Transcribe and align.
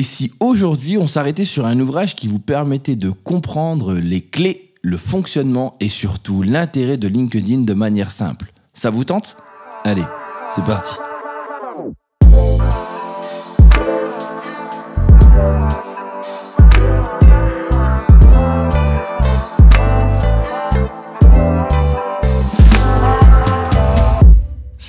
Et 0.00 0.02
si 0.02 0.32
aujourd'hui 0.40 0.96
on 0.96 1.06
s'arrêtait 1.06 1.44
sur 1.44 1.66
un 1.66 1.78
ouvrage 1.78 2.16
qui 2.16 2.26
vous 2.26 2.38
permettait 2.38 2.96
de 2.96 3.10
comprendre 3.10 3.92
les 3.92 4.22
clés, 4.22 4.72
le 4.80 4.96
fonctionnement 4.96 5.76
et 5.78 5.90
surtout 5.90 6.40
l'intérêt 6.40 6.96
de 6.96 7.06
LinkedIn 7.06 7.64
de 7.64 7.74
manière 7.74 8.10
simple 8.10 8.50
Ça 8.72 8.88
vous 8.88 9.04
tente? 9.04 9.36
Allez, 9.84 10.06
c'est 10.48 10.64
parti. 10.64 10.94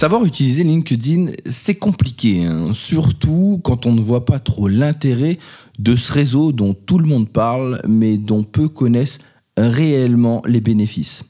Savoir 0.02 0.26
utiliser 0.26 0.64
LinkedIn, 0.64 1.28
c'est 1.48 1.76
compliqué, 1.76 2.44
hein. 2.44 2.74
surtout 2.74 3.62
quand 3.64 3.86
on 3.86 3.94
ne 3.94 4.02
voit 4.02 4.26
pas 4.26 4.40
trop 4.40 4.68
l'intérêt 4.68 5.38
de 5.78 5.96
ce 5.96 6.12
réseau 6.12 6.52
dont 6.52 6.74
tout 6.74 6.98
le 6.98 7.06
monde 7.06 7.30
parle, 7.30 7.84
mais 7.88 8.18
dont 8.18 8.42
peu 8.42 8.68
connaissent 8.68 9.20
réellement 9.58 10.42
les 10.48 10.60
bénéfices. 10.60 11.22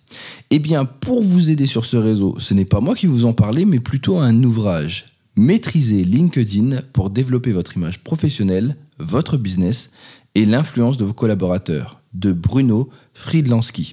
Eh 0.51 0.59
bien, 0.59 0.85
pour 0.85 1.21
vous 1.21 1.49
aider 1.49 1.65
sur 1.65 1.83
ce 1.83 1.97
réseau, 1.97 2.35
ce 2.39 2.53
n'est 2.53 2.63
pas 2.63 2.79
moi 2.79 2.95
qui 2.95 3.07
vous 3.07 3.25
en 3.25 3.33
parlais, 3.33 3.65
mais 3.65 3.79
plutôt 3.79 4.19
un 4.19 4.41
ouvrage. 4.41 5.17
Maîtriser 5.35 6.05
LinkedIn 6.05 6.79
pour 6.93 7.09
développer 7.09 7.51
votre 7.51 7.75
image 7.75 7.99
professionnelle, 7.99 8.77
votre 8.99 9.35
business 9.35 9.89
et 10.33 10.45
l'influence 10.45 10.95
de 10.95 11.03
vos 11.03 11.13
collaborateurs, 11.13 12.01
de 12.13 12.31
Bruno 12.31 12.87
Friedlansky. 13.13 13.91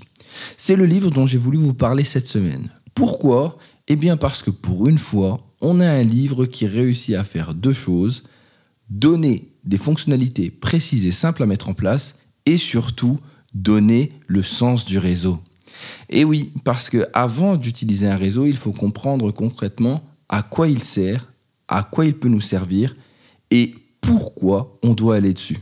C'est 0.56 0.76
le 0.76 0.86
livre 0.86 1.10
dont 1.10 1.26
j'ai 1.26 1.36
voulu 1.36 1.58
vous 1.58 1.74
parler 1.74 2.04
cette 2.04 2.28
semaine. 2.28 2.70
Pourquoi 2.94 3.58
eh 3.88 3.96
bien 3.96 4.16
parce 4.16 4.42
que 4.42 4.50
pour 4.50 4.88
une 4.88 4.98
fois, 4.98 5.40
on 5.60 5.80
a 5.80 5.88
un 5.88 6.02
livre 6.02 6.46
qui 6.46 6.66
réussit 6.66 7.14
à 7.14 7.24
faire 7.24 7.54
deux 7.54 7.72
choses, 7.72 8.24
donner 8.90 9.48
des 9.64 9.78
fonctionnalités 9.78 10.50
précises 10.50 11.06
et 11.06 11.10
simples 11.10 11.42
à 11.42 11.46
mettre 11.46 11.68
en 11.68 11.74
place, 11.74 12.16
et 12.46 12.56
surtout 12.56 13.18
donner 13.54 14.10
le 14.26 14.42
sens 14.42 14.84
du 14.84 14.98
réseau. 14.98 15.40
Et 16.10 16.24
oui, 16.24 16.52
parce 16.64 16.90
que 16.90 17.06
avant 17.12 17.56
d'utiliser 17.56 18.06
un 18.06 18.16
réseau, 18.16 18.46
il 18.46 18.56
faut 18.56 18.72
comprendre 18.72 19.30
concrètement 19.30 20.02
à 20.28 20.42
quoi 20.42 20.68
il 20.68 20.82
sert, 20.82 21.32
à 21.68 21.82
quoi 21.82 22.06
il 22.06 22.14
peut 22.14 22.28
nous 22.28 22.40
servir 22.40 22.96
et 23.50 23.74
pourquoi 24.00 24.78
on 24.82 24.94
doit 24.94 25.16
aller 25.16 25.32
dessus. 25.32 25.58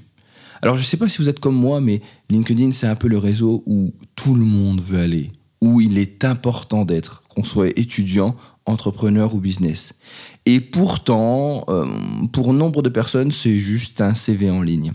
Alors 0.62 0.76
je 0.76 0.82
ne 0.82 0.86
sais 0.86 0.96
pas 0.96 1.08
si 1.08 1.18
vous 1.18 1.28
êtes 1.28 1.40
comme 1.40 1.56
moi, 1.56 1.80
mais 1.80 2.00
LinkedIn 2.30 2.70
c'est 2.72 2.86
un 2.86 2.96
peu 2.96 3.08
le 3.08 3.18
réseau 3.18 3.62
où 3.66 3.92
tout 4.14 4.34
le 4.34 4.44
monde 4.44 4.80
veut 4.80 5.00
aller, 5.00 5.30
où 5.60 5.80
il 5.80 5.98
est 5.98 6.24
important 6.24 6.84
d'être, 6.84 7.22
qu'on 7.36 7.44
soit 7.44 7.68
étudiant, 7.78 8.34
entrepreneur 8.64 9.34
ou 9.34 9.40
business. 9.40 9.92
Et 10.46 10.60
pourtant, 10.60 11.64
euh, 11.68 11.84
pour 12.32 12.54
nombre 12.54 12.80
de 12.80 12.88
personnes, 12.88 13.30
c'est 13.30 13.58
juste 13.58 14.00
un 14.00 14.14
CV 14.14 14.48
en 14.50 14.62
ligne. 14.62 14.92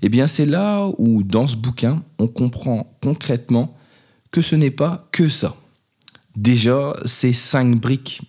Eh 0.00 0.08
bien, 0.08 0.26
c'est 0.26 0.46
là 0.46 0.88
où, 0.96 1.22
dans 1.22 1.46
ce 1.46 1.56
bouquin, 1.56 2.02
on 2.18 2.28
comprend 2.28 2.96
concrètement 3.02 3.76
que 4.30 4.40
ce 4.40 4.56
n'est 4.56 4.70
pas 4.70 5.06
que 5.12 5.28
ça. 5.28 5.54
Déjà, 6.34 6.96
c'est 7.04 7.34
cinq 7.34 7.78
briques 7.78 8.22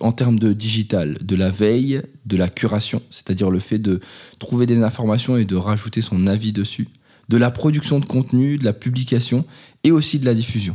en 0.00 0.12
termes 0.12 0.38
de 0.38 0.54
digital, 0.54 1.18
de 1.20 1.36
la 1.36 1.50
veille, 1.50 2.00
de 2.24 2.38
la 2.38 2.48
curation, 2.48 3.02
c'est-à-dire 3.10 3.50
le 3.50 3.58
fait 3.58 3.78
de 3.78 4.00
trouver 4.38 4.64
des 4.64 4.82
informations 4.82 5.36
et 5.36 5.44
de 5.44 5.56
rajouter 5.56 6.00
son 6.00 6.26
avis 6.26 6.52
dessus, 6.52 6.88
de 7.28 7.36
la 7.36 7.50
production 7.50 8.00
de 8.00 8.06
contenu, 8.06 8.56
de 8.56 8.64
la 8.64 8.72
publication 8.72 9.44
et 9.84 9.90
aussi 9.90 10.18
de 10.18 10.24
la 10.24 10.32
diffusion. 10.32 10.74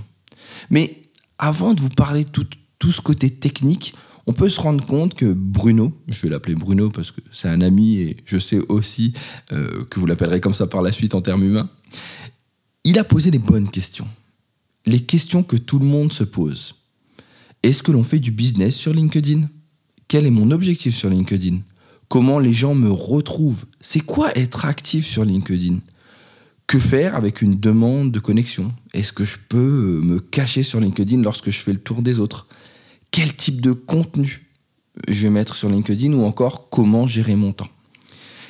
Avant 1.37 1.73
de 1.73 1.81
vous 1.81 1.89
parler 1.89 2.23
de 2.23 2.29
tout, 2.29 2.91
ce 2.91 3.01
côté 3.01 3.29
technique, 3.29 3.95
on 4.27 4.33
peut 4.33 4.49
se 4.49 4.59
rendre 4.59 4.85
compte 4.85 5.13
que 5.13 5.33
Bruno, 5.33 5.91
je 6.07 6.19
vais 6.21 6.29
l'appeler 6.29 6.55
Bruno 6.55 6.89
parce 6.89 7.11
que 7.11 7.21
c'est 7.31 7.47
un 7.47 7.61
ami 7.61 7.97
et 7.97 8.17
je 8.25 8.37
sais 8.37 8.59
aussi 8.69 9.13
euh, 9.51 9.83
que 9.89 9.99
vous 9.99 10.05
l'appellerez 10.05 10.39
comme 10.39 10.53
ça 10.53 10.67
par 10.67 10.81
la 10.81 10.91
suite 10.91 11.15
en 11.15 11.21
termes 11.21 11.43
humains, 11.43 11.69
il 12.83 12.99
a 12.99 13.03
posé 13.03 13.31
les 13.31 13.39
bonnes 13.39 13.69
questions. 13.69 14.07
Les 14.85 14.99
questions 14.99 15.43
que 15.43 15.57
tout 15.57 15.79
le 15.79 15.85
monde 15.85 16.13
se 16.13 16.23
pose. 16.23 16.75
Est-ce 17.63 17.81
que 17.81 17.91
l'on 17.91 18.03
fait 18.03 18.19
du 18.19 18.31
business 18.31 18.75
sur 18.75 18.93
LinkedIn? 18.93 19.41
Quel 20.07 20.27
est 20.27 20.31
mon 20.31 20.51
objectif 20.51 20.95
sur 20.95 21.09
LinkedIn? 21.09 21.61
Comment 22.07 22.37
les 22.37 22.53
gens 22.53 22.75
me 22.75 22.91
retrouvent? 22.91 23.65
C'est 23.81 24.01
quoi 24.01 24.37
être 24.37 24.65
actif 24.65 25.07
sur 25.07 25.25
LinkedIn? 25.25 25.79
Que 26.67 26.79
faire 26.79 27.15
avec 27.15 27.41
une 27.41 27.59
demande 27.59 28.11
de 28.11 28.19
connexion? 28.19 28.73
Est-ce 28.93 29.13
que 29.13 29.25
je 29.25 29.37
peux 29.49 29.99
me 30.03 30.19
cacher 30.19 30.63
sur 30.63 30.79
LinkedIn 30.79 31.21
lorsque 31.21 31.51
je 31.51 31.59
fais 31.59 31.73
le 31.73 31.79
tour 31.79 32.01
des 32.01 32.19
autres? 32.19 32.47
Quel 33.11 33.35
type 33.35 33.61
de 33.61 33.71
contenu 33.71 34.47
je 35.07 35.21
vais 35.23 35.29
mettre 35.29 35.55
sur 35.55 35.69
LinkedIn 35.69 36.13
ou 36.13 36.23
encore 36.23 36.69
comment 36.69 37.07
gérer 37.07 37.35
mon 37.35 37.53
temps? 37.53 37.69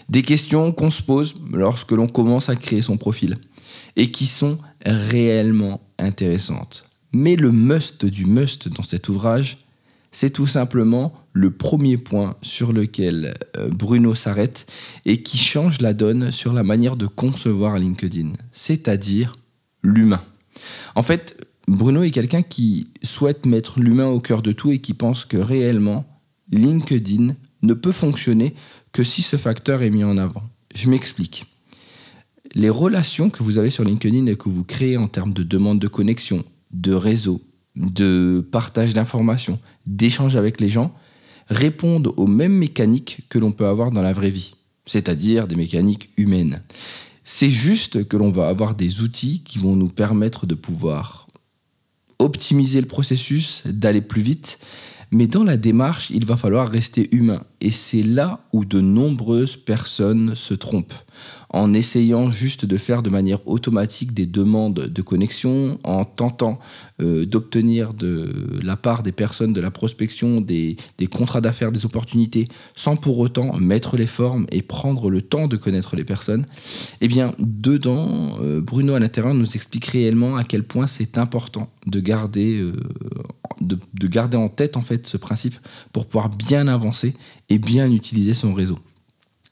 Des 0.09 0.21
questions 0.21 0.71
qu'on 0.71 0.89
se 0.89 1.01
pose 1.01 1.35
lorsque 1.51 1.91
l'on 1.91 2.07
commence 2.07 2.49
à 2.49 2.55
créer 2.55 2.81
son 2.81 2.97
profil 2.97 3.37
et 3.95 4.11
qui 4.11 4.25
sont 4.25 4.59
réellement 4.85 5.81
intéressantes. 5.97 6.83
Mais 7.11 7.35
le 7.35 7.51
must 7.51 8.05
du 8.05 8.25
must 8.25 8.67
dans 8.69 8.83
cet 8.83 9.09
ouvrage, 9.09 9.64
c'est 10.15 10.29
tout 10.29 10.47
simplement 10.47 11.13
le 11.33 11.51
premier 11.51 11.97
point 11.97 12.37
sur 12.41 12.71
lequel 12.71 13.33
euh, 13.57 13.67
Bruno 13.67 14.15
s'arrête 14.15 14.65
et 15.03 15.21
qui 15.21 15.37
change 15.37 15.81
la 15.81 15.93
donne 15.93 16.31
sur 16.31 16.53
la 16.53 16.63
manière 16.63 16.95
de 16.95 17.05
concevoir 17.05 17.77
LinkedIn, 17.77 18.31
c'est-à-dire 18.53 19.35
l'humain. 19.83 20.23
En 20.95 21.03
fait, 21.03 21.45
Bruno 21.67 22.01
est 22.01 22.11
quelqu'un 22.11 22.43
qui 22.43 22.87
souhaite 23.03 23.45
mettre 23.45 23.81
l'humain 23.81 24.07
au 24.07 24.21
cœur 24.21 24.41
de 24.41 24.53
tout 24.53 24.71
et 24.71 24.79
qui 24.79 24.93
pense 24.93 25.25
que 25.25 25.35
réellement, 25.35 26.05
LinkedIn 26.49 27.35
ne 27.61 27.73
peut 27.73 27.91
fonctionner 27.91 28.55
que 28.93 29.03
si 29.03 29.21
ce 29.21 29.35
facteur 29.35 29.81
est 29.81 29.89
mis 29.89 30.05
en 30.05 30.17
avant. 30.17 30.43
Je 30.73 30.89
m'explique. 30.89 31.45
Les 32.53 32.69
relations 32.69 33.29
que 33.29 33.43
vous 33.43 33.57
avez 33.57 33.69
sur 33.69 33.83
LinkedIn 33.83 34.27
et 34.27 34.37
que 34.37 34.47
vous 34.47 34.63
créez 34.63 34.95
en 34.95 35.09
termes 35.09 35.33
de 35.33 35.43
demande 35.43 35.79
de 35.79 35.89
connexion, 35.89 36.45
de 36.71 36.93
réseau, 36.93 37.41
de 37.75 38.45
partage 38.51 38.93
d'informations, 38.93 39.59
d'échange 39.87 40.35
avec 40.35 40.61
les 40.61 40.69
gens, 40.69 40.93
répondent 41.47 42.13
aux 42.17 42.27
mêmes 42.27 42.55
mécaniques 42.55 43.21
que 43.29 43.39
l'on 43.39 43.51
peut 43.51 43.67
avoir 43.67 43.91
dans 43.91 44.01
la 44.01 44.13
vraie 44.13 44.31
vie, 44.31 44.55
c'est-à-dire 44.85 45.47
des 45.47 45.55
mécaniques 45.55 46.09
humaines. 46.17 46.63
C'est 47.23 47.49
juste 47.49 48.07
que 48.07 48.17
l'on 48.17 48.31
va 48.31 48.47
avoir 48.47 48.75
des 48.75 49.01
outils 49.01 49.41
qui 49.43 49.57
vont 49.59 49.75
nous 49.75 49.89
permettre 49.89 50.45
de 50.45 50.55
pouvoir 50.55 51.27
optimiser 52.19 52.79
le 52.81 52.87
processus, 52.87 53.63
d'aller 53.65 54.01
plus 54.01 54.21
vite, 54.21 54.59
mais 55.11 55.27
dans 55.27 55.43
la 55.43 55.57
démarche, 55.57 56.09
il 56.09 56.25
va 56.25 56.37
falloir 56.37 56.69
rester 56.69 57.13
humain. 57.15 57.43
Et 57.61 57.71
c'est 57.71 58.03
là 58.03 58.41
où 58.53 58.65
de 58.65 58.81
nombreuses 58.81 59.55
personnes 59.55 60.35
se 60.35 60.53
trompent 60.53 60.93
en 61.55 61.73
essayant 61.73 62.31
juste 62.31 62.65
de 62.65 62.75
faire 62.75 63.01
de 63.01 63.09
manière 63.09 63.47
automatique 63.47 64.13
des 64.13 64.25
demandes 64.25 64.73
de 64.73 65.01
connexion, 65.01 65.79
en 65.85 66.03
tentant 66.03 66.59
euh, 67.01 67.25
d'obtenir 67.25 67.93
de 67.93 68.59
la 68.61 68.75
part 68.75 69.03
des 69.03 69.13
personnes 69.13 69.53
de 69.53 69.61
la 69.61 69.71
prospection 69.71 70.41
des, 70.41 70.75
contrats 71.09 71.39
d'affaires, 71.39 71.71
des 71.71 71.85
opportunités, 71.85 72.45
sans 72.75 72.97
pour 72.97 73.19
autant 73.19 73.57
mettre 73.57 73.95
les 73.95 74.05
formes 74.05 74.47
et 74.51 74.61
prendre 74.61 75.09
le 75.09 75.21
temps 75.21 75.47
de 75.47 75.55
connaître 75.55 75.95
les 75.95 76.03
personnes, 76.03 76.45
eh 76.99 77.07
bien, 77.07 77.31
dedans, 77.39 78.37
euh, 78.41 78.59
Bruno 78.59 78.95
à 78.95 78.99
l'intérieur 78.99 79.33
nous 79.33 79.55
explique 79.55 79.85
réellement 79.85 80.35
à 80.35 80.43
quel 80.43 80.63
point 80.63 80.87
c'est 80.87 81.17
important 81.17 81.69
de 81.87 82.01
garder, 82.01 82.57
euh, 82.57 82.73
de, 83.65 83.79
de 83.93 84.07
garder 84.07 84.37
en 84.37 84.49
tête 84.49 84.77
en 84.77 84.81
fait 84.81 85.07
ce 85.07 85.17
principe 85.17 85.55
pour 85.91 86.05
pouvoir 86.05 86.29
bien 86.29 86.67
avancer 86.67 87.13
et 87.49 87.57
bien 87.57 87.91
utiliser 87.91 88.33
son 88.33 88.53
réseau. 88.53 88.77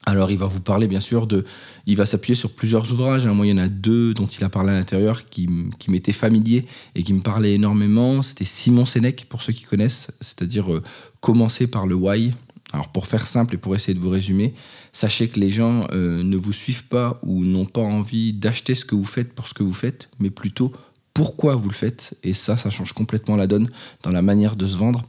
Alors 0.06 0.31
il 0.31 0.38
va 0.38 0.47
vous 0.47 0.59
parler 0.59 0.88
bien 0.88 1.00
sûr 1.00 1.28
de... 1.28 1.46
Il 1.85 1.96
va 1.96 2.06
s'appuyer 2.06 2.35
sur 2.35 2.51
plusieurs 2.53 2.91
ouvrages. 2.91 3.25
Hein. 3.25 3.34
Moi 3.34 3.47
il 3.47 3.51
y 3.51 3.53
en 3.53 3.63
a 3.63 3.69
deux 3.69 4.13
dont 4.13 4.25
il 4.25 4.44
a 4.44 4.50
parlé 4.50 4.72
à 4.72 4.74
l'intérieur 4.74 5.29
qui, 5.29 5.47
m'étaient 5.88 6.12
familiers 6.12 6.66
et 6.96 7.03
qui 7.03 7.13
me 7.13 7.22
parlaient 7.22 7.53
énormément. 7.53 8.22
C'était 8.22 8.46
Simon 8.46 8.85
Sénèque 8.85 9.25
pour 9.29 9.41
ceux 9.41 9.53
qui 9.53 9.63
connaissent, 9.63 10.12
c'est-à-dire 10.19 10.74
euh, 10.74 10.84
commencer 11.22 11.68
par 11.68 11.88
le 11.88 11.95
why. 11.95 12.34
Alors 12.74 12.90
pour 12.90 13.07
faire 13.07 13.28
simple 13.28 13.56
et 13.56 13.57
pour 13.57 13.75
essayer 13.75 13.94
de 13.94 14.00
vous 14.00 14.09
résumer, 14.09 14.53
sachez 14.91 15.28
que 15.30 15.40
les 15.40 15.51
gens 15.51 15.88
euh, 15.91 16.24
ne 16.24 16.35
vous 16.35 16.53
suivent 16.53 16.85
pas 16.85 17.19
ou 17.24 17.45
n'ont 17.45 17.66
pas 17.66 17.81
envie 17.81 18.33
d'acheter 18.33 18.75
ce 18.75 18.83
que 18.83 18.95
vous 18.95 19.06
faites 19.06 19.33
pour 19.33 19.48
ce 19.48 19.54
que 19.54 19.63
vous 19.63 19.74
faites, 19.74 20.09
mais 20.19 20.31
plutôt 20.31 20.74
pourquoi 21.13 21.56
vous 21.56 21.69
le 21.69 21.75
fait. 21.75 22.15
Et 22.24 22.33
ça, 22.33 22.57
ça 22.57 22.69
change 22.69 22.94
complètement 22.94 23.36
la 23.36 23.48
donne 23.48 23.69
dans 24.04 24.12
la 24.12 24.21
manière 24.21 24.56
de 24.56 24.65
se 24.65 24.77
vendre. 24.77 25.04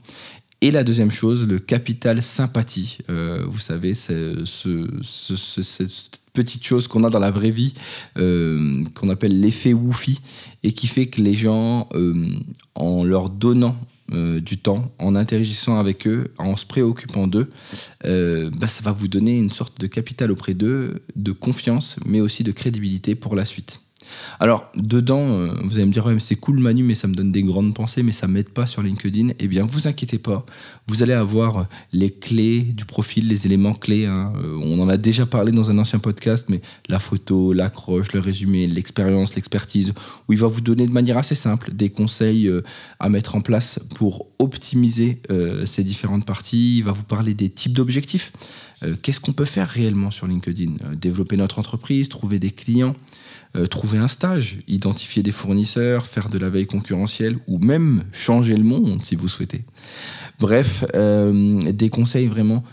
Et 0.60 0.70
la 0.70 0.82
deuxième 0.82 1.10
chose, 1.10 1.46
le 1.46 1.58
capital 1.58 2.22
sympathie. 2.22 2.98
Euh, 3.10 3.44
vous 3.46 3.58
savez, 3.58 3.92
c'est 3.92 4.46
cette 4.46 6.20
petite 6.32 6.64
chose 6.64 6.88
qu'on 6.88 7.04
a 7.04 7.10
dans 7.10 7.18
la 7.18 7.30
vraie 7.30 7.50
vie, 7.50 7.74
euh, 8.16 8.82
qu'on 8.94 9.10
appelle 9.10 9.38
l'effet 9.40 9.74
Woofy, 9.74 10.20
et 10.62 10.72
qui 10.72 10.86
fait 10.86 11.08
que 11.08 11.20
les 11.20 11.34
gens, 11.34 11.88
euh, 11.94 12.14
en 12.74 13.04
leur 13.04 13.28
donnant 13.28 13.76
du 14.08 14.58
temps, 14.58 14.92
en 14.98 15.16
interagissant 15.16 15.78
avec 15.78 16.06
eux, 16.06 16.30
en 16.38 16.56
se 16.58 16.66
préoccupant 16.66 17.26
d'eux, 17.26 17.48
bah, 18.02 18.68
ça 18.68 18.82
va 18.82 18.92
vous 18.92 19.08
donner 19.08 19.38
une 19.38 19.50
sorte 19.50 19.80
de 19.80 19.86
capital 19.86 20.30
auprès 20.30 20.52
d'eux, 20.52 21.02
de 21.16 21.32
confiance, 21.32 21.96
mais 22.06 22.20
aussi 22.20 22.44
de 22.44 22.52
crédibilité 22.52 23.14
pour 23.14 23.34
la 23.34 23.46
suite. 23.46 23.80
Alors, 24.40 24.70
dedans, 24.74 25.38
euh, 25.38 25.54
vous 25.64 25.76
allez 25.76 25.86
me 25.86 25.92
dire, 25.92 26.06
c'est 26.18 26.36
cool 26.36 26.58
Manu, 26.58 26.82
mais 26.82 26.94
ça 26.94 27.08
me 27.08 27.14
donne 27.14 27.32
des 27.32 27.42
grandes 27.42 27.74
pensées, 27.74 28.02
mais 28.02 28.12
ça 28.12 28.26
m'aide 28.26 28.48
pas 28.48 28.66
sur 28.66 28.82
LinkedIn. 28.82 29.28
Eh 29.38 29.48
bien, 29.48 29.64
vous 29.64 29.86
inquiétez 29.88 30.18
pas, 30.18 30.44
vous 30.86 31.02
allez 31.02 31.12
avoir 31.12 31.66
les 31.92 32.10
clés 32.10 32.60
du 32.60 32.84
profil, 32.84 33.28
les 33.28 33.46
éléments 33.46 33.74
clés. 33.74 34.06
Hein. 34.06 34.32
Euh, 34.42 34.58
on 34.60 34.80
en 34.80 34.88
a 34.88 34.96
déjà 34.96 35.26
parlé 35.26 35.52
dans 35.52 35.70
un 35.70 35.78
ancien 35.78 35.98
podcast, 35.98 36.46
mais 36.48 36.60
la 36.88 36.98
photo, 36.98 37.52
l'accroche, 37.52 38.12
le 38.12 38.20
résumé, 38.20 38.66
l'expérience, 38.66 39.34
l'expertise, 39.34 39.94
où 40.28 40.32
il 40.32 40.38
va 40.38 40.46
vous 40.46 40.60
donner 40.60 40.86
de 40.86 40.92
manière 40.92 41.18
assez 41.18 41.34
simple 41.34 41.72
des 41.72 41.90
conseils 41.90 42.48
euh, 42.48 42.62
à 42.98 43.08
mettre 43.08 43.36
en 43.36 43.40
place 43.40 43.78
pour 43.94 44.26
optimiser 44.38 45.20
ces 45.64 45.84
différentes 45.84 46.26
parties. 46.26 46.78
Il 46.78 46.84
va 46.84 46.92
vous 46.92 47.02
parler 47.02 47.34
des 47.34 47.48
types 47.48 47.72
d'objectifs. 47.72 48.32
Qu'est-ce 49.02 49.20
qu'on 49.20 49.32
peut 49.32 49.44
faire 49.44 49.68
réellement 49.68 50.10
sur 50.10 50.26
LinkedIn? 50.26 50.94
Développer 50.94 51.36
notre 51.36 51.58
entreprise, 51.58 52.08
trouver 52.08 52.38
des 52.38 52.50
clients, 52.50 52.94
euh, 53.56 53.66
trouver 53.68 53.98
un 53.98 54.03
stage, 54.08 54.58
identifier 54.68 55.22
des 55.22 55.32
fournisseurs, 55.32 56.06
faire 56.06 56.28
de 56.28 56.38
la 56.38 56.50
veille 56.50 56.66
concurrentielle 56.66 57.38
ou 57.46 57.58
même 57.58 58.04
changer 58.12 58.56
le 58.56 58.64
monde 58.64 59.04
si 59.04 59.14
vous 59.16 59.28
souhaitez. 59.28 59.64
Bref, 60.40 60.84
euh, 60.94 61.58
des 61.72 61.90
conseils 61.90 62.26
vraiment 62.26 62.64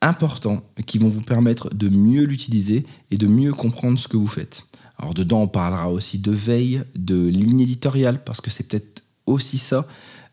importants 0.00 0.62
qui 0.86 0.98
vont 0.98 1.08
vous 1.08 1.22
permettre 1.22 1.74
de 1.74 1.88
mieux 1.88 2.24
l'utiliser 2.24 2.84
et 3.10 3.16
de 3.16 3.26
mieux 3.26 3.52
comprendre 3.52 3.98
ce 3.98 4.08
que 4.08 4.16
vous 4.16 4.26
faites. 4.26 4.64
Alors 4.98 5.14
dedans, 5.14 5.42
on 5.42 5.48
parlera 5.48 5.90
aussi 5.90 6.18
de 6.18 6.30
veille, 6.30 6.82
de 6.94 7.26
ligne 7.26 7.60
éditoriale, 7.60 8.22
parce 8.22 8.40
que 8.40 8.50
c'est 8.50 8.68
peut-être 8.68 9.02
aussi 9.26 9.58
ça, 9.58 9.88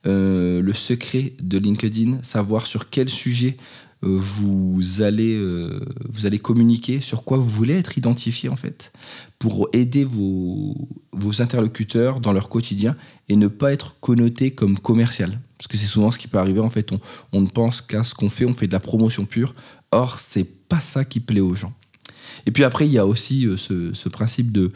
euh, 0.05 0.61
le 0.61 0.73
secret 0.73 1.33
de 1.41 1.57
LinkedIn, 1.57 2.23
savoir 2.23 2.67
sur 2.67 2.89
quel 2.89 3.09
sujet 3.09 3.57
vous 4.01 5.01
allez, 5.01 5.35
euh, 5.35 5.79
vous 6.09 6.25
allez 6.25 6.39
communiquer 6.39 6.99
sur 6.99 7.23
quoi 7.23 7.37
vous 7.37 7.49
voulez 7.49 7.75
être 7.75 7.97
identifié 7.97 8.49
en 8.49 8.55
fait, 8.55 8.91
pour 9.37 9.69
aider 9.73 10.03
vos, 10.03 10.75
vos 11.13 11.41
interlocuteurs 11.41 12.19
dans 12.19 12.33
leur 12.33 12.49
quotidien 12.49 12.95
et 13.29 13.35
ne 13.35 13.47
pas 13.47 13.71
être 13.71 13.95
connoté 13.99 14.51
comme 14.51 14.79
commercial. 14.79 15.39
Parce 15.57 15.67
que 15.67 15.77
c'est 15.77 15.85
souvent 15.85 16.09
ce 16.09 16.17
qui 16.17 16.27
peut 16.27 16.39
arriver 16.39 16.59
en 16.59 16.69
fait, 16.69 16.91
on, 16.91 16.99
on 17.31 17.41
ne 17.41 17.47
pense 17.47 17.81
qu'à 17.81 18.03
ce 18.03 18.15
qu'on 18.15 18.29
fait, 18.29 18.45
on 18.45 18.53
fait 18.53 18.67
de 18.67 18.73
la 18.73 18.79
promotion 18.79 19.25
pure. 19.25 19.53
Or, 19.91 20.19
c'est 20.19 20.47
pas 20.67 20.79
ça 20.79 21.05
qui 21.05 21.19
plaît 21.19 21.41
aux 21.41 21.55
gens. 21.55 21.73
Et 22.45 22.51
puis 22.51 22.63
après, 22.63 22.87
il 22.87 22.91
y 22.91 22.97
a 22.97 23.05
aussi 23.05 23.45
euh, 23.45 23.57
ce, 23.57 24.09
principe 24.09 24.51
de 24.51 24.71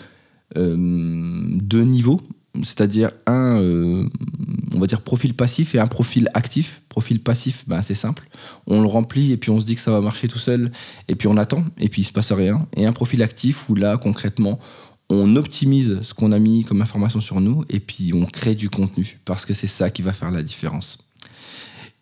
deux 0.55 1.83
niveaux 1.83 2.21
c'est-à-dire 2.63 3.11
un, 3.25 3.59
euh, 3.59 4.07
on 4.75 4.79
va 4.79 4.87
dire 4.87 5.01
profil 5.01 5.33
passif 5.33 5.73
et 5.73 5.79
un 5.79 5.87
profil 5.87 6.29
actif. 6.33 6.81
Profil 6.89 7.21
passif, 7.21 7.63
ben, 7.67 7.81
c'est 7.81 7.95
simple. 7.95 8.27
On 8.67 8.81
le 8.81 8.87
remplit 8.87 9.31
et 9.31 9.37
puis 9.37 9.49
on 9.49 9.59
se 9.59 9.65
dit 9.65 9.75
que 9.75 9.81
ça 9.81 9.91
va 9.91 10.01
marcher 10.01 10.27
tout 10.27 10.37
seul 10.37 10.71
et 11.07 11.15
puis 11.15 11.27
on 11.27 11.37
attend 11.37 11.63
et 11.79 11.89
puis 11.89 12.01
il 12.01 12.05
se 12.05 12.11
passe 12.11 12.31
rien. 12.31 12.67
Et 12.75 12.85
un 12.85 12.93
profil 12.93 13.23
actif 13.23 13.69
où 13.69 13.75
là, 13.75 13.97
concrètement, 13.97 14.59
on 15.09 15.35
optimise 15.35 15.99
ce 16.01 16.13
qu'on 16.13 16.31
a 16.31 16.39
mis 16.39 16.63
comme 16.63 16.81
information 16.81 17.19
sur 17.19 17.39
nous 17.39 17.63
et 17.69 17.79
puis 17.79 18.11
on 18.13 18.25
crée 18.25 18.55
du 18.55 18.69
contenu 18.69 19.19
parce 19.25 19.45
que 19.45 19.53
c'est 19.53 19.67
ça 19.67 19.89
qui 19.89 20.01
va 20.01 20.13
faire 20.13 20.31
la 20.31 20.43
différence. 20.43 21.04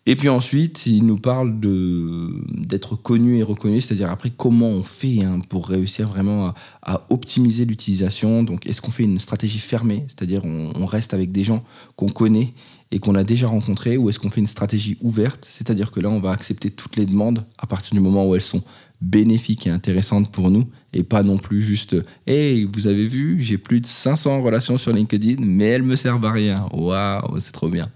Et 0.06 0.16
puis 0.16 0.28
ensuite, 0.28 0.84
il 0.86 1.06
nous 1.06 1.16
parle 1.16 1.58
d'être 1.60 2.94
connu 2.94 3.38
et 3.38 3.42
reconnu, 3.42 3.80
c'est-à-dire 3.80 4.10
après 4.10 4.30
comment 4.30 4.68
on 4.68 4.82
fait 4.82 5.22
hein, 5.22 5.40
pour 5.48 5.66
réussir 5.66 6.08
vraiment 6.08 6.52
à, 6.82 7.06
optimiser 7.08 7.64
l'utilisation. 7.64 8.42
Donc 8.42 8.66
est-ce 8.66 8.82
qu'on 8.82 8.90
fait 8.90 9.04
une 9.04 9.18
stratégie 9.18 9.58
fermée, 9.58 10.04
c'est-à-dire 10.08 10.44
on, 10.44 10.84
reste 10.84 11.14
avec 11.14 11.32
des 11.32 11.42
gens 11.42 11.64
qu'on 11.96 12.10
connaît 12.10 12.52
et 12.90 12.98
qu'on 12.98 13.14
a 13.14 13.24
déjà 13.24 13.48
rencontrés, 13.48 13.96
ou 13.96 14.10
est-ce 14.10 14.18
qu'on 14.18 14.28
fait 14.28 14.42
une 14.42 14.46
stratégie 14.46 14.98
ouverte, 15.00 15.48
c'est-à-dire 15.50 15.90
que 15.90 16.00
là 16.00 16.10
on 16.10 16.20
va 16.20 16.32
accepter 16.32 16.70
toutes 16.70 16.96
les 16.96 17.06
demandes 17.06 17.42
à 17.58 17.66
partir 17.66 17.94
du 17.94 18.00
moment 18.00 18.28
où 18.28 18.34
elles 18.34 18.42
sont 18.42 18.62
bénéfiques 19.00 19.66
et 19.66 19.70
intéressantes 19.70 20.30
pour 20.30 20.50
nous, 20.50 20.66
et 20.92 21.02
pas 21.02 21.22
non 21.22 21.38
plus 21.38 21.62
juste 21.62 21.96
Hey, 22.26 22.68
vous 22.70 22.86
avez 22.86 23.06
vu, 23.06 23.40
j'ai 23.40 23.56
plus 23.56 23.80
de 23.80 23.86
500 23.86 24.42
relations 24.42 24.76
sur 24.76 24.92
LinkedIn, 24.92 25.42
mais 25.44 25.64
elles 25.64 25.82
me 25.82 25.96
servent 25.96 26.24
à 26.26 26.32
rien. 26.32 26.68
Waouh, 26.72 27.40
c'est 27.40 27.52
trop 27.52 27.68
bien. 27.68 27.88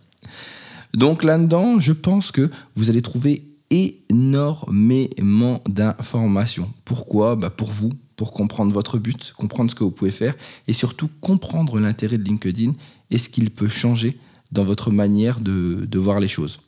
Donc 0.94 1.25
là-dedans, 1.25 1.81
je 1.81 1.93
pense 1.93 2.32
que 2.32 2.50
vous 2.75 2.90
allez 2.90 3.02
trouver 3.02 3.49
énormément 3.70 5.62
d'informations. 5.69 6.70
Pourquoi? 6.85 7.37
Bah 7.37 7.50
Pour 7.50 7.70
vous, 7.70 7.90
pour 8.17 8.32
comprendre 8.32 8.73
votre 8.73 8.99
but, 8.99 9.32
comprendre 9.37 9.70
ce 9.70 9.75
que 9.75 9.85
vous 9.85 9.90
pouvez 9.90 10.11
faire 10.11 10.35
et 10.67 10.73
surtout 10.73 11.08
comprendre 11.20 11.79
l'intérêt 11.79 12.19
de 12.19 12.25
LinkedIn 12.25 12.73
et 13.11 13.19
ce 13.19 13.29
qu'il 13.29 13.50
peut 13.50 13.69
changer 13.69 14.19
dans 14.50 14.64
votre 14.64 14.90
manière 14.90 15.40
de, 15.40 15.99
voir 15.99 16.20
les 16.20 16.29
choses. 16.29 16.61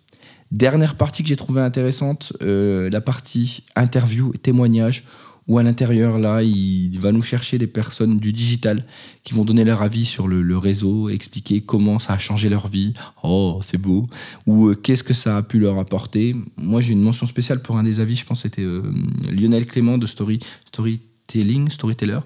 Dernière 0.52 0.96
partie 0.96 1.22
que 1.22 1.28
j'ai 1.28 1.36
trouvée 1.36 1.60
intéressante, 1.60 2.32
euh, 2.42 2.90
la 2.90 3.00
partie 3.00 3.64
interview, 3.76 4.32
témoignage, 4.42 5.04
où 5.50 5.58
à 5.58 5.64
l'intérieur, 5.64 6.20
là, 6.20 6.44
il 6.44 6.96
va 7.00 7.10
nous 7.10 7.22
chercher 7.22 7.58
des 7.58 7.66
personnes 7.66 8.20
du 8.20 8.32
digital 8.32 8.84
qui 9.24 9.34
vont 9.34 9.44
donner 9.44 9.64
leur 9.64 9.82
avis 9.82 10.04
sur 10.04 10.28
le, 10.28 10.56
réseau, 10.56 11.08
expliquer 11.08 11.60
comment 11.60 11.98
ça 11.98 12.12
a 12.12 12.18
changé 12.18 12.48
leur 12.48 12.68
vie. 12.68 12.94
Oh, 13.24 13.60
c'est 13.66 13.76
beau. 13.76 14.06
Ou 14.46 14.68
euh, 14.68 14.76
qu'est-ce 14.76 15.02
que 15.02 15.12
ça 15.12 15.38
a 15.38 15.42
pu 15.42 15.58
leur 15.58 15.76
apporter. 15.80 16.36
Moi, 16.56 16.80
j'ai 16.80 16.92
une 16.92 17.02
mention 17.02 17.26
spéciale 17.26 17.62
pour 17.62 17.76
un 17.78 17.82
des 17.82 17.98
avis, 17.98 18.14
je 18.14 18.24
pense 18.24 18.42
c'était 18.42 18.62
euh, 18.62 18.92
Lionel 19.32 19.66
Clément 19.66 19.98
de 19.98 20.06
Story, 20.06 20.38
Storytelling, 20.66 21.68
Storyteller, 21.68 22.20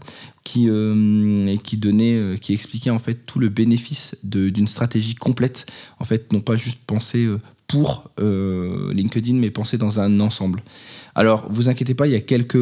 qui, 0.44 0.66
euh, 0.68 1.56
qui 1.64 1.78
donnait, 1.78 2.36
qui 2.42 2.52
expliquait 2.52 2.90
en 2.90 2.98
fait 2.98 3.24
tout 3.24 3.38
le 3.38 3.48
bénéfice 3.48 4.18
d'une 4.22 4.66
stratégie 4.66 5.14
complète. 5.14 5.64
En 5.98 6.04
fait, 6.04 6.30
non 6.30 6.42
pas 6.42 6.56
juste 6.56 6.80
penser 6.86 7.26
pour 7.66 8.10
LinkedIn, 8.18 9.34
mais 9.34 9.50
penser 9.50 9.78
dans 9.78 10.00
un 10.00 10.20
ensemble. 10.20 10.62
Alors, 11.14 11.46
vous 11.48 11.68
inquiétez 11.68 11.94
pas, 11.94 12.06
il 12.06 12.12
y 12.12 12.16
a 12.16 12.20
quelques 12.20 12.58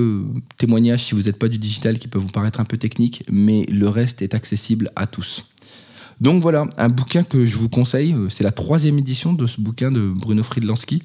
témoignages, 0.58 1.04
si 1.04 1.14
vous 1.14 1.22
n'êtes 1.22 1.38
pas 1.38 1.48
du 1.48 1.58
digital, 1.58 1.98
qui 1.98 2.08
peuvent 2.08 2.22
vous 2.22 2.28
paraître 2.28 2.60
un 2.60 2.64
peu 2.64 2.76
techniques, 2.76 3.24
mais 3.30 3.64
le 3.70 3.88
reste 3.88 4.22
est 4.22 4.34
accessible 4.34 4.90
à 4.94 5.06
tous. 5.06 5.46
Donc 6.20 6.42
voilà, 6.42 6.66
un 6.76 6.88
bouquin 6.88 7.24
que 7.24 7.44
je 7.44 7.56
vous 7.56 7.68
conseille, 7.68 8.14
euh, 8.14 8.28
c'est 8.28 8.44
la 8.44 8.52
troisième 8.52 8.96
édition 8.96 9.32
de 9.32 9.46
ce 9.46 9.60
bouquin 9.60 9.90
de 9.90 10.12
Bruno 10.14 10.44
Friedlansky, 10.44 11.02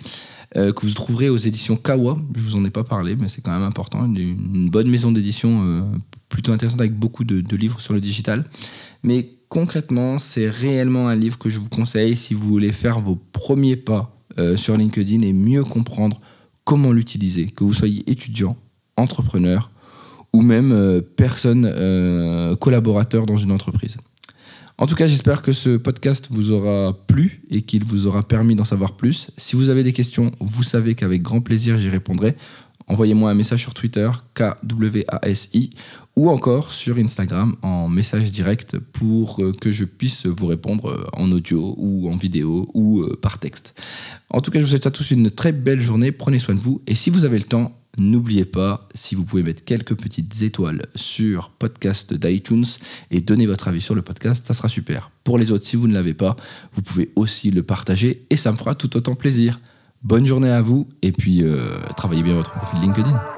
euh, 0.55 0.71
que 0.71 0.85
vous 0.85 0.93
trouverez 0.93 1.29
aux 1.29 1.37
éditions 1.37 1.75
Kawa. 1.75 2.15
Je 2.35 2.41
vous 2.41 2.55
en 2.55 2.63
ai 2.65 2.69
pas 2.69 2.83
parlé, 2.83 3.15
mais 3.15 3.27
c'est 3.27 3.41
quand 3.41 3.51
même 3.51 3.67
important. 3.67 4.05
Une, 4.05 4.69
bonne 4.69 4.89
maison 4.89 5.11
d'édition 5.11 5.63
euh, 5.63 5.81
plutôt 6.29 6.51
intéressante 6.51 6.81
avec 6.81 6.93
beaucoup 6.93 7.23
de, 7.23 7.55
livres 7.55 7.81
sur 7.81 7.93
le 7.93 7.99
digital. 7.99 8.43
Mais 9.01 9.36
concrètement, 9.49 10.17
c'est 10.17 10.49
réellement 10.49 11.07
un 11.07 11.15
livre 11.15 11.37
que 11.37 11.49
je 11.49 11.59
vous 11.59 11.69
conseille 11.69 12.15
si 12.15 12.33
vous 12.33 12.47
voulez 12.47 12.71
faire 12.71 12.99
vos 12.99 13.15
premiers 13.15 13.75
pas 13.75 14.13
sur 14.55 14.77
LinkedIn 14.77 15.21
et 15.21 15.33
mieux 15.33 15.63
comprendre 15.63 16.19
comment 16.63 16.91
l'utiliser, 16.91 17.47
que 17.47 17.63
vous 17.63 17.73
soyez 17.73 18.03
étudiant, 18.07 18.55
entrepreneur 18.97 19.71
ou 20.33 20.41
même 20.41 20.71
euh, 20.71 21.01
personne 21.01 21.65
euh, 21.71 22.55
collaborateur 22.57 23.25
dans 23.25 23.37
une 23.37 23.51
entreprise. 23.51 23.97
En 24.77 24.85
tout 24.85 24.93
cas, 24.93 25.07
j'espère 25.07 25.41
que 25.41 25.53
ce 25.53 25.77
podcast 25.77 26.27
vous 26.29 26.51
aura 26.51 26.93
plu 27.07 27.41
et 27.49 27.63
qu'il 27.63 27.83
vous 27.83 28.05
aura 28.05 28.21
permis 28.21 28.53
d'en 28.53 28.65
savoir 28.65 28.95
plus. 28.95 29.29
Si 29.37 29.55
vous 29.55 29.69
avez 29.69 29.81
des 29.81 29.93
questions, 29.93 30.31
vous 30.39 30.61
savez 30.61 30.93
qu'avec 30.93 31.23
grand 31.23 31.41
plaisir 31.41 31.79
j'y 31.79 31.89
répondrai 31.89 32.35
envoyez-moi 32.87 33.29
un 33.31 33.33
message 33.33 33.61
sur 33.61 33.73
Twitter, 33.73 34.09
KWASI, 34.33 35.69
ou 36.15 36.29
encore 36.29 36.71
sur 36.71 36.97
Instagram 36.97 37.55
en 37.61 37.87
message 37.87 38.31
direct 38.31 38.79
pour 38.79 39.43
euh, 39.43 39.51
que 39.51 39.71
je 39.71 39.85
puisse 39.85 40.25
vous 40.25 40.47
répondre 40.47 40.89
euh, 40.89 41.05
en 41.13 41.31
audio 41.31 41.75
ou 41.77 42.09
en 42.09 42.15
vidéo 42.15 42.69
ou 42.73 43.01
euh, 43.01 43.17
par 43.21 43.39
texte. 43.39 43.73
En 44.29 44.41
tout 44.41 44.51
cas, 44.51 44.59
je 44.59 44.63
vous 44.63 44.69
souhaite 44.69 44.87
à 44.87 44.91
tous 44.91 45.11
une 45.11 45.29
très 45.29 45.51
belle 45.51 45.81
journée, 45.81 46.11
prenez 46.11 46.39
soin 46.39 46.55
de 46.55 46.59
vous, 46.59 46.81
et 46.87 46.95
si 46.95 47.09
vous 47.09 47.25
avez 47.25 47.37
le 47.37 47.43
temps, 47.43 47.73
N'oubliez 47.99 48.45
pas, 48.45 48.87
si 48.93 49.15
vous 49.15 49.23
pouvez 49.23 49.41
mettre 49.41 49.63
quelques 49.63 49.95
petites 49.95 50.43
étoiles 50.43 50.85
sur 50.93 51.49
podcast 51.49 52.13
d'iTunes 52.13 52.65
et 53.09 53.21
donner 53.21 53.47
votre 53.47 53.69
avis 53.69 53.81
sur 53.81 53.95
le 53.95 54.03
podcast, 54.03 54.45
ça 54.45 54.53
sera 54.53 54.69
super. 54.69 55.09
Pour 55.23 55.39
les 55.39 55.51
autres, 55.51 55.65
si 55.65 55.77
vous 55.77 55.87
ne 55.87 55.95
l'avez 55.95 56.13
pas, 56.13 56.35
vous 56.73 56.83
pouvez 56.83 57.11
aussi 57.15 57.49
le 57.49 57.63
partager 57.63 58.23
et 58.29 58.37
ça 58.37 58.51
me 58.51 58.57
fera 58.57 58.75
tout 58.75 58.95
autant 58.95 59.15
plaisir. 59.15 59.59
Bonne 60.03 60.25
journée 60.25 60.51
à 60.51 60.61
vous 60.61 60.87
et 61.01 61.11
puis 61.11 61.43
euh, 61.43 61.77
travaillez 61.95 62.23
bien 62.23 62.35
votre 62.35 62.51
profil 62.51 62.79
LinkedIn. 62.81 63.36